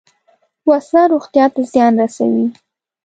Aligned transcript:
وسله 0.69 1.03
روغتیا 1.11 1.45
ته 1.53 1.61
زیان 1.71 1.93
رسوي 2.01 2.45